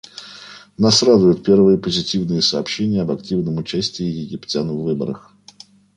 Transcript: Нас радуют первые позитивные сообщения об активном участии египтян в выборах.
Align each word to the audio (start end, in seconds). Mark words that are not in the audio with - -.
Нас 0.79 1.03
радуют 1.03 1.43
первые 1.43 1.77
позитивные 1.77 2.41
сообщения 2.41 3.03
об 3.03 3.11
активном 3.11 3.57
участии 3.59 4.01
египтян 4.05 4.67
в 4.71 4.81
выборах. 4.81 5.31